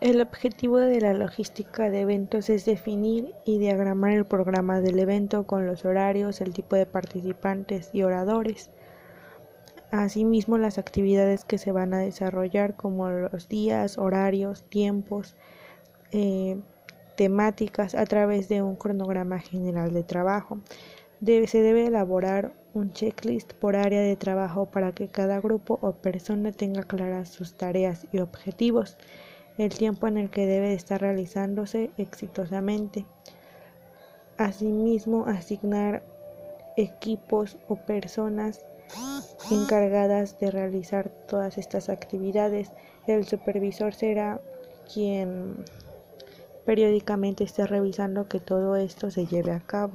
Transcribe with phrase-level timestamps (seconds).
[0.00, 5.46] El objetivo de la logística de eventos es definir y diagramar el programa del evento
[5.46, 8.70] con los horarios, el tipo de participantes y oradores.
[9.90, 15.36] Asimismo, las actividades que se van a desarrollar como los días, horarios, tiempos,
[16.12, 16.58] eh,
[17.14, 20.60] temáticas a través de un cronograma general de trabajo.
[21.22, 26.52] se debe elaborar un checklist por área de trabajo para que cada grupo o persona
[26.52, 28.96] tenga claras sus tareas y objetivos
[29.64, 33.04] el tiempo en el que debe estar realizándose exitosamente.
[34.38, 36.02] Asimismo, asignar
[36.78, 38.64] equipos o personas
[39.50, 42.72] encargadas de realizar todas estas actividades.
[43.06, 44.40] El supervisor será
[44.92, 45.56] quien
[46.64, 49.92] periódicamente esté revisando que todo esto se lleve a cabo.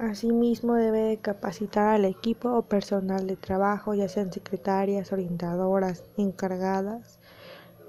[0.00, 7.13] Asimismo, debe de capacitar al equipo o personal de trabajo, ya sean secretarias, orientadoras, encargadas,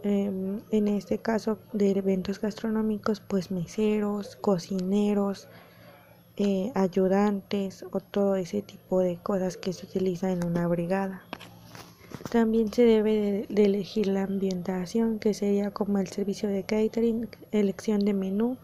[0.07, 5.47] Em, en este caso de eventos gastronómicos, pues meseros, cocineros,
[6.37, 11.23] eh, ayudantes o todo ese tipo de cosas que se utilizan en una brigada.
[12.31, 18.01] También se debe de, elegir la ambientación, que sería como el servicio de catering, elección
[18.01, 18.57] de menú,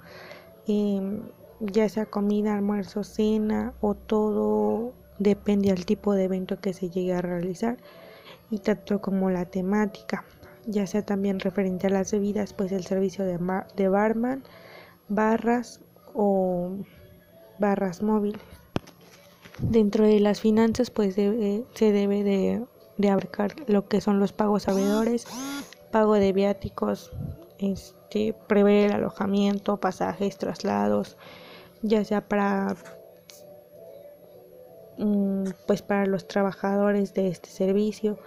[0.67, 1.23] em,
[1.59, 7.16] ya sea comida, almuerzo, cena o todo depende del tipo de evento que se llegue
[7.16, 7.78] a realizar
[8.52, 10.23] y tanto como la temática
[10.66, 14.44] ya sea también referente a las bebidas, pues el servicio de, barman,
[15.09, 15.81] barras
[16.14, 16.78] o
[17.59, 18.42] barras móviles.
[19.59, 24.73] Dentro de las finanzas, pues se debe de, abarcar lo que son los pagos a
[25.92, 27.12] pago de viáticos,
[27.59, 31.17] este, prever alojamiento, pasajes, traslados,
[31.82, 32.76] ya sea para
[34.98, 38.17] mm, pues para los trabajadores de este servicio,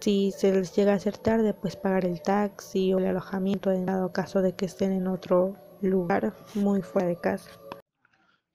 [0.00, 3.86] si se les llega a hacer tarde, pues pagar el taxi o el alojamiento en
[3.86, 7.50] dado caso de que estén en otro lugar muy fuera de casa.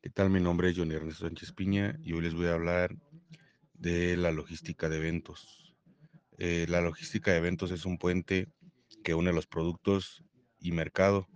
[0.02, 0.30] ¿Qué tal?
[0.30, 2.96] Mi nombre es Johnny Ernesto Sánchez Piña y hoy les voy a hablar
[3.74, 5.76] de la logística de eventos.
[6.38, 8.48] Eh, la logística de eventos es un puente
[9.04, 10.24] que une los productos
[10.60, 11.28] y mercado,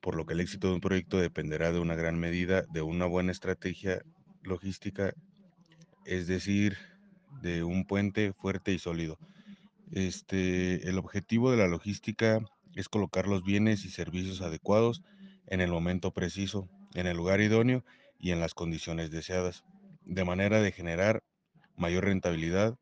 [0.00, 3.06] por lo que el éxito de un proyecto dependerá de una gran medida de una
[3.06, 4.02] buena estrategia
[4.42, 5.14] logística,
[6.04, 6.76] es decir,
[7.40, 9.18] de un puente fuerte y sólido.
[9.92, 12.40] Este, el objetivo de la logística
[12.74, 15.02] es colocar los bienes y servicios adecuados
[15.46, 17.84] en el momento preciso, en el lugar idóneo
[18.18, 19.64] y en las condiciones deseadas,
[20.04, 21.22] de manera de generar
[21.76, 22.76] mayor rentabilidad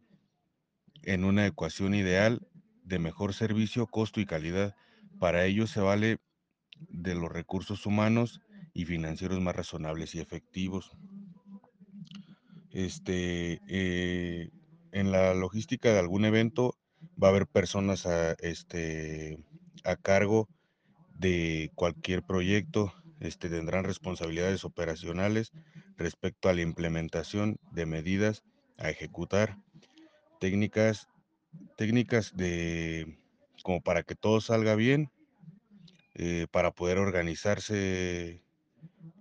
[1.02, 2.46] en una ecuación ideal
[2.82, 4.74] de mejor servicio, costo y calidad.
[5.18, 6.18] Para ello se vale
[6.88, 8.40] de los recursos humanos
[8.72, 10.92] y financieros más razonables y efectivos.
[12.70, 14.50] Este, eh,
[14.92, 16.76] en la logística de algún evento
[17.22, 19.38] va a haber personas a, este,
[19.84, 20.48] a cargo
[21.18, 25.52] de cualquier proyecto, este, tendrán responsabilidades operacionales
[25.96, 28.42] respecto a la implementación de medidas
[28.78, 29.56] a ejecutar,
[30.40, 31.08] técnicas,
[31.76, 33.18] técnicas de
[33.62, 35.10] como para que todo salga bien,
[36.14, 38.42] eh, para poder organizarse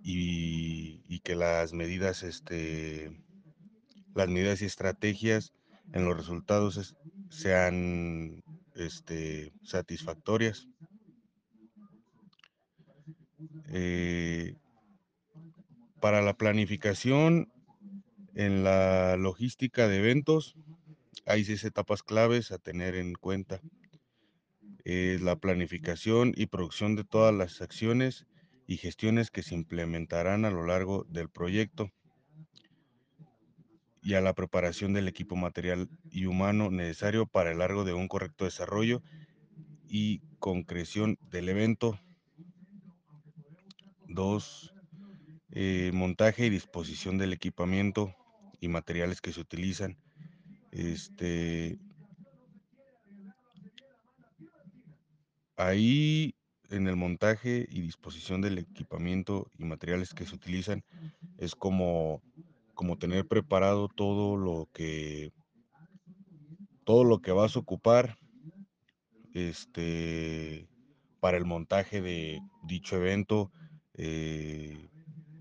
[0.02, 3.10] y, y, que las medidas, este,
[4.14, 5.52] las medidas y estrategias
[5.92, 6.96] en los resultados
[7.30, 8.42] sean
[8.74, 10.68] este, satisfactorias.
[13.68, 14.54] Eh,
[16.00, 17.50] para la planificación
[18.34, 20.56] en la logística de eventos,
[21.26, 23.60] hay seis etapas claves a tener en cuenta.
[24.84, 28.26] La planificación y producción de todas las acciones
[28.66, 31.90] y gestiones que se implementarán a lo largo del proyecto
[34.04, 38.06] y a la preparación del equipo material y humano necesario para el largo de un
[38.06, 39.02] correcto desarrollo
[39.88, 41.98] y concreción del evento.
[44.06, 44.74] Dos,
[45.52, 48.14] eh, montaje y disposición del equipamiento
[48.60, 49.96] y materiales que se utilizan.
[50.70, 51.78] Este,
[55.56, 56.34] ahí
[56.68, 60.84] en el montaje y disposición del equipamiento y materiales que se utilizan
[61.38, 62.22] es como
[62.84, 65.32] como tener preparado todo lo que
[66.84, 68.18] todo lo que vas a ocupar
[69.32, 70.68] este
[71.18, 73.50] para el montaje de dicho evento
[73.94, 74.90] eh,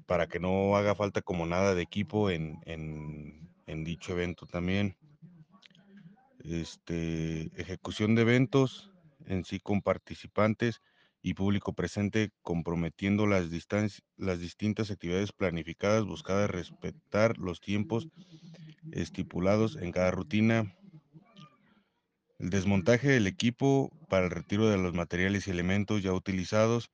[0.06, 4.96] para que no haga falta como nada de equipo en, en dicho evento también.
[6.46, 8.90] Este ejecución de eventos
[9.26, 10.80] en sí con participantes
[11.24, 18.10] y público presente comprometiendo las, distintas actividades planificadas buscadas respetar los tiempos
[18.92, 20.76] estipulados en cada rutina.
[22.40, 26.92] El desmontaje del equipo para el retiro de los materiales y elementos ya utilizados.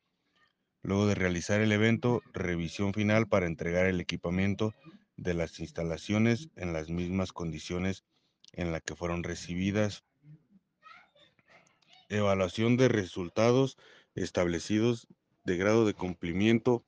[0.83, 4.75] Luego de realizar el evento, revisión final para entregar el equipamiento
[5.17, 8.03] de las instalaciones en las mismas condiciones
[8.53, 10.03] en las que fueron recibidas.
[12.09, 13.77] Evaluación de resultados
[14.23, 15.07] establecidos
[15.45, 16.83] de grado de cumplimiento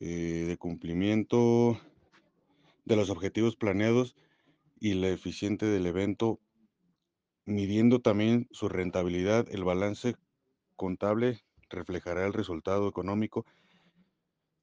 [0.00, 1.80] eh, de cumplimiento
[2.84, 4.16] de los objetivos planeados
[4.80, 6.40] y la eficiente del evento,
[7.44, 10.16] midiendo también su rentabilidad, el balance
[10.74, 13.46] contable reflejará el resultado económico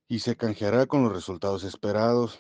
[0.10, 2.40] y se canjeará con los resultados esperados.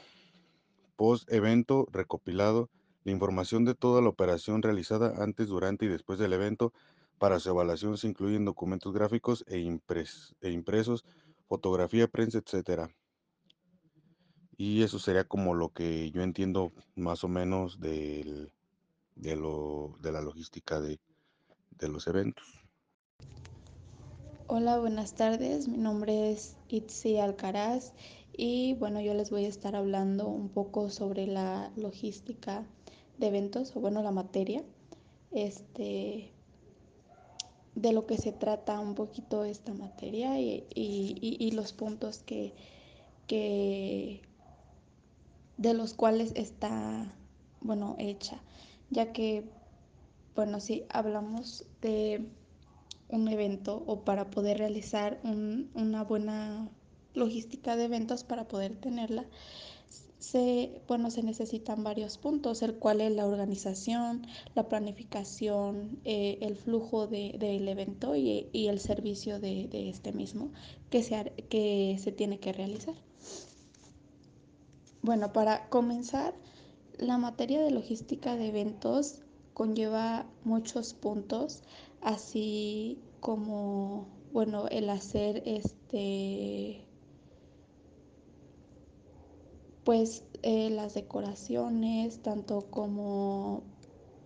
[0.97, 2.69] Post evento recopilado,
[3.03, 6.73] la información de toda la operación realizada antes, durante y después del evento.
[7.17, 9.57] Para su evaluación se incluyen documentos gráficos e,
[10.41, 11.05] e impresos,
[11.47, 12.89] fotografía, prensa, etcétera.
[14.57, 18.51] Y eso sería como lo que yo entiendo más o menos del,
[19.15, 20.99] de, lo, de la logística de,
[21.71, 22.45] de los eventos.
[24.47, 25.67] Hola, buenas tardes.
[25.67, 27.93] Mi nombre es Itzi Alcaraz
[28.35, 32.65] y bueno, yo les voy a estar hablando un poco sobre la logística
[33.19, 34.63] de eventos o bueno, la materia.
[35.31, 36.31] Este
[37.75, 42.53] de lo que se trata un poquito esta materia y, y, y los puntos que,
[43.27, 44.21] que
[45.57, 47.13] de los cuales está,
[47.61, 48.41] bueno, hecha,
[48.89, 49.43] ya que,
[50.35, 52.25] bueno, si hablamos de
[53.09, 56.69] un evento o para poder realizar un, una buena
[57.13, 59.25] logística de eventos, para poder tenerla,
[60.19, 66.55] se, bueno, se necesitan varios puntos, el cual es la organización, la planificación, eh, el
[66.55, 70.51] flujo del de, evento y, y, el servicio de, de este mismo
[70.89, 72.95] que se, que se tiene que realizar.
[75.01, 76.33] Bueno, para comenzar,
[76.97, 79.19] la materia de logística de eventos
[79.53, 81.63] conlleva muchos puntos,
[82.01, 86.85] así como, bueno, el hacer este,
[89.89, 93.63] pues eh, las decoraciones, tanto como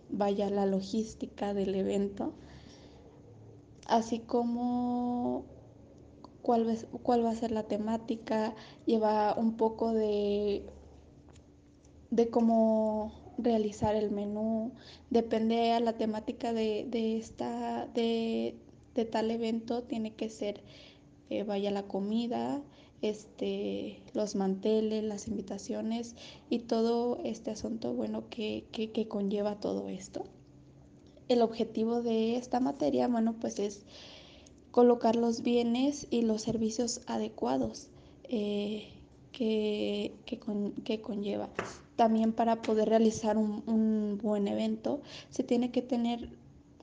[0.10, 2.34] vaya la logística del evento,
[3.88, 5.46] así como
[6.42, 8.54] cuál, cuál va a ser la temática,
[8.86, 10.66] lleva un poco de,
[12.12, 14.74] de cómo realizar el menú,
[15.12, 18.58] depende a la temática de, de esta, de,
[18.96, 20.62] de, tal evento, tiene que ser,
[21.30, 22.62] eh, vaya la comida,
[23.04, 26.16] este, los manteles, las invitaciones
[26.50, 30.24] y todo este asunto, bueno, que, que, que conlleva todo esto.
[31.28, 33.86] El objetivo de esta materia, bueno, pues es
[34.72, 37.90] colocar los bienes y los servicios adecuados
[38.24, 38.88] eh,
[39.32, 41.50] que, que, con, que, conlleva.
[41.96, 46.30] También para poder realizar un, un, buen evento se tiene que tener,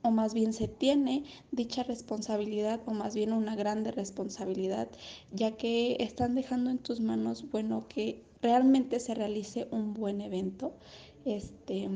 [0.03, 4.89] o más bien se tiene dicha responsabilidad, o más bien una grande responsabilidad,
[5.33, 10.73] ya que están dejando en tus manos, bueno, que realmente se realice un buen evento.
[11.25, 11.89] Este,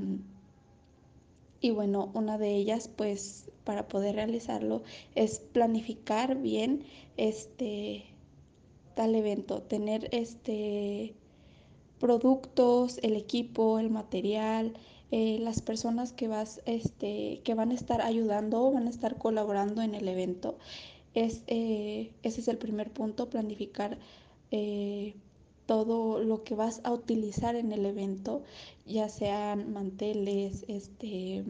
[1.60, 4.82] y bueno, una de ellas, pues, para poder realizarlo
[5.14, 6.84] es planificar bien
[7.16, 8.04] este
[8.94, 11.14] tal evento, tener este
[11.98, 14.74] productos, el equipo, el material,
[15.10, 19.82] eh, las personas que vas, este, que van a estar ayudando, van a estar colaborando
[19.82, 20.58] en el evento.
[21.14, 23.98] Es, eh, ese es el primer punto, planificar
[24.50, 25.14] eh,
[25.66, 28.42] todo lo que vas a utilizar en el evento,
[28.86, 31.44] ya sean manteles, este,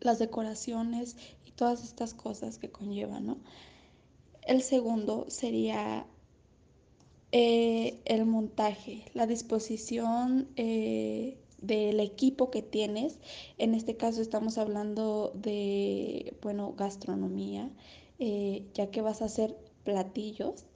[0.00, 3.38] las decoraciones y todas estas cosas que conllevan, ¿no?
[4.42, 6.06] El segundo sería
[7.32, 10.48] el montaje, la disposición
[11.60, 13.18] del equipo que tienes.
[13.58, 17.70] En este caso estamos hablando de, bueno, gastronomía,
[18.18, 20.66] eh, ya que vas a hacer platillos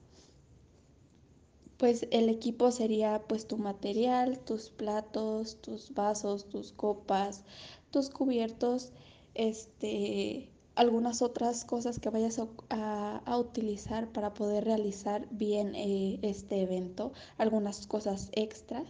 [1.76, 7.42] pues el equipo sería pues tu material, tus platos, tus vasos, tus copas,
[7.90, 8.92] tus cubiertos,
[9.34, 16.62] este, algunas otras cosas que vayas a, a, utilizar para poder realizar bien eh, este
[16.62, 18.86] evento, algunas cosas extras.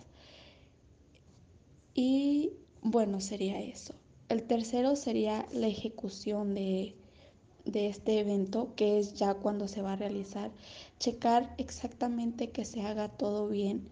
[1.95, 3.95] Y bueno, sería eso.
[4.29, 6.95] El tercero sería la ejecución de,
[7.65, 10.51] de este evento, que es ya cuando se va a realizar,
[10.99, 13.89] checar exactamente que se haga todo bien.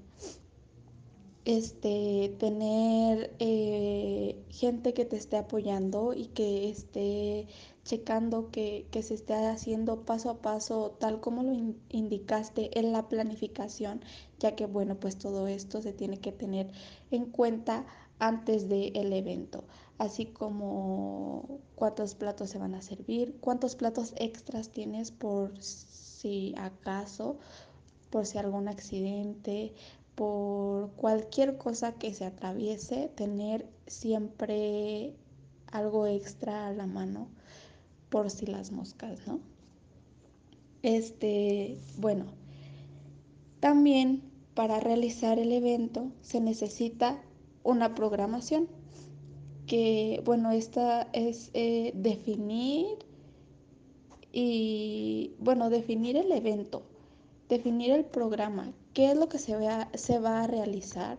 [1.44, 7.49] Este, tener eh, gente que te esté apoyando y que esté
[7.85, 12.93] checando que, que, se esté haciendo paso a paso tal como lo in indicaste en
[12.93, 14.01] la planificación,
[14.39, 16.71] ya que bueno, pues todo esto se tiene que tener
[17.11, 17.85] en cuenta
[18.19, 19.65] antes del evento,
[19.99, 27.39] así como cuántos platos se van a servir, cuántos platos extras tienes por si acaso,
[28.11, 29.75] por si algún accidente,
[30.15, 35.17] por cualquier cosa que se atraviese, tener siempre
[35.73, 37.29] algo extra a la mano
[38.12, 39.40] por si las moscas, ¿no?
[40.83, 42.26] Este, bueno,
[43.59, 44.23] también
[44.54, 47.23] para realizar el evento se necesita
[47.64, 48.69] una programación,
[49.66, 52.99] que bueno, esta es eh, definir
[54.31, 56.83] y bueno, definir el evento,
[57.49, 59.57] definir el programa, qué es lo que se,
[59.95, 61.16] se va a realizar,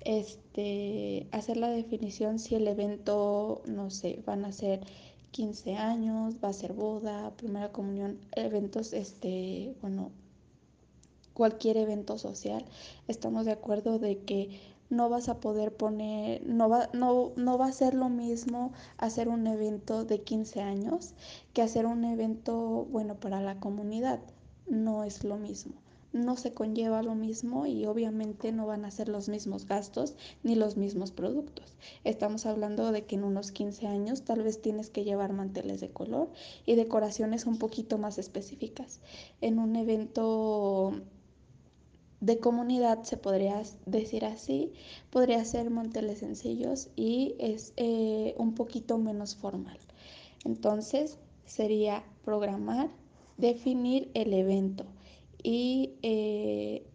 [0.00, 4.80] este, hacer la definición si el evento, no sé, van a ser
[5.30, 10.10] 15 años, va a ser boda, primera comunión, eventos, este, bueno,
[11.34, 12.64] cualquier evento social,
[13.08, 17.66] estamos de acuerdo de que no vas a poder poner, no va, no, no va
[17.66, 21.14] a ser lo mismo hacer un evento de 15 años
[21.52, 24.20] que hacer un evento, bueno, para la comunidad.
[24.68, 25.74] No es lo mismo.
[26.16, 30.54] No se conlleva lo mismo y obviamente no van a ser los mismos gastos ni
[30.54, 31.76] los mismos productos.
[32.04, 35.90] Estamos hablando de que en unos 15 años tal vez tienes que llevar manteles de
[35.90, 36.30] color
[36.64, 39.00] y decoraciones un poquito más específicas.
[39.42, 40.94] En un evento
[42.20, 44.72] de comunidad, se podría decir así,
[45.10, 49.78] podría ser manteles sencillos y es eh, un poquito menos formal.
[50.46, 52.88] Entonces sería programar,
[53.36, 54.86] definir el evento
[55.42, 56.86] y, eh,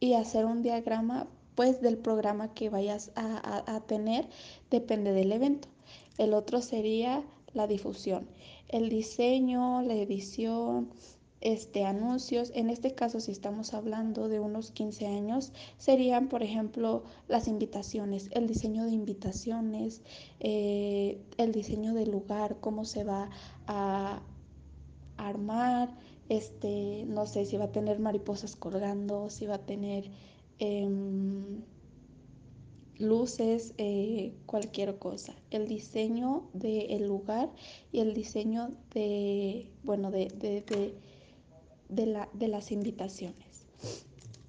[0.00, 4.28] y hacer un diagrama pues del programa que vayas a, a, a tener,
[4.70, 5.68] depende del evento.
[6.18, 7.22] El otro sería
[7.52, 8.26] la difusión,
[8.68, 10.90] el diseño, la edición,
[11.44, 12.50] este, anuncios.
[12.54, 18.30] En este caso, si estamos hablando de unos 15 años, serían, por ejemplo, las invitaciones,
[18.32, 20.02] el diseño de invitaciones,
[20.40, 23.28] eh, el diseño del lugar, cómo se va
[23.66, 24.22] a
[25.18, 25.90] armar,
[26.28, 30.10] este, no sé si va a tener mariposas colgando, si va a tener
[30.58, 30.88] eh,
[32.98, 35.34] luces, eh, cualquier cosa.
[35.50, 37.50] El diseño del de lugar
[37.92, 40.94] y el diseño de, bueno, de, de, de
[41.88, 43.66] de, la, de las invitaciones.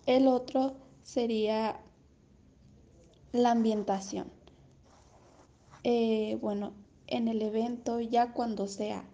[0.06, 1.80] El otro sería
[3.32, 4.28] la ambientación.
[5.84, 6.74] Eh, bueno,
[7.08, 9.08] en el evento, ya cuando sea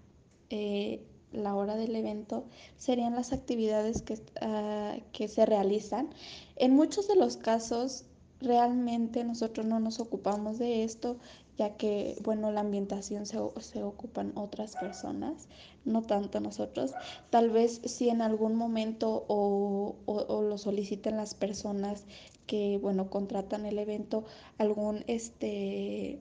[0.50, 2.46] eh, la hora del evento,
[2.78, 6.10] serían las actividades que, uh, que se realizan.
[6.56, 8.06] En muchos de los casos,
[8.40, 11.18] realmente nosotros no nos ocupamos de esto,
[11.58, 15.48] ya que, bueno, la ambientación se, se ocupan otras personas,
[15.86, 16.92] no tanto nosotros.
[17.30, 22.06] Tal vez si en algún momento o, o, o lo soliciten las personas
[22.48, 24.24] que, bueno, contratan el evento,
[24.58, 26.20] algún, este,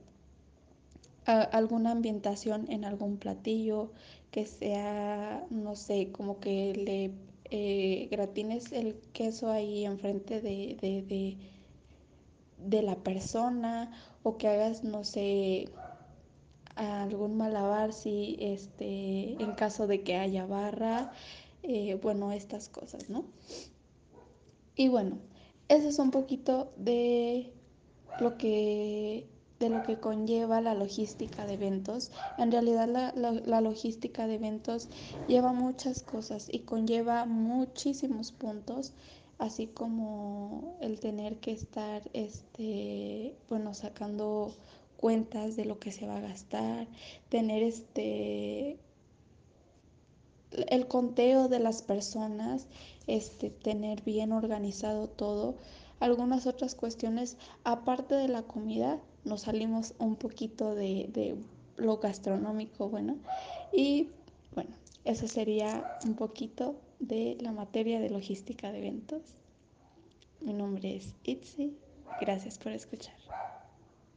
[1.38, 3.92] alguna ambientación en algún platillo,
[4.30, 7.12] que sea, no sé, como que le
[7.50, 11.36] eh, gratines el queso ahí enfrente de, de, de,
[12.58, 13.90] de la persona
[14.22, 15.68] o que hagas, no sé,
[16.76, 21.12] algún malabar si este en caso de que haya barra
[21.62, 23.24] eh, bueno estas cosas no
[24.76, 25.18] y bueno
[25.68, 27.52] eso es un poquito de
[28.18, 29.26] lo que
[29.60, 34.88] de lo que conlleva la logística de eventos en realidad la, la, logística de eventos
[35.28, 38.92] lleva muchas cosas y conlleva muchísimos puntos
[39.38, 44.54] así como el tener que estar este bueno sacando
[45.00, 46.86] cuentas de lo que se va a gastar,
[47.30, 48.78] tener este
[50.52, 52.66] el conteo de las personas,
[53.06, 55.54] este, tener bien organizado todo.
[56.00, 61.36] Algunas otras cuestiones, aparte de la comida, nos salimos un poquito de, de
[61.76, 63.16] lo gastronómico, bueno,
[63.72, 64.08] y
[64.54, 64.70] bueno,
[65.04, 69.22] eso sería un poquito de la materia de logística de eventos.
[70.40, 71.76] Mi nombre es Itzi,
[72.20, 73.14] gracias por escuchar.